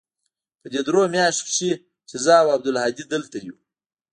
په 0.61 0.67
دې 0.73 0.81
درېو 0.87 1.03
مياشتو 1.15 1.45
کښې 1.47 1.71
چې 2.09 2.15
زه 2.25 2.33
او 2.41 2.47
عبدالهادي 2.55 3.03
دلته 3.13 3.37
يو. 3.45 3.55